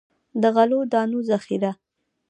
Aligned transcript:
د 0.41 0.43
غلو 0.55 0.79
دانو 0.91 1.19
ذخیره. 1.29 1.71